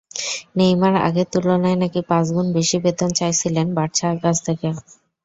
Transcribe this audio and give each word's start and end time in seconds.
Neymar 0.57 0.95
আগের 1.07 1.27
তুলনায় 1.33 1.77
নাকি 1.81 1.99
পাঁচগুণ 2.09 2.47
বেশি 2.57 2.77
বেতন 2.83 3.09
চাইছিলেন 3.19 3.67
বার্সার 3.77 4.15
কাছ 4.23 4.37
থেকে। 4.47 4.67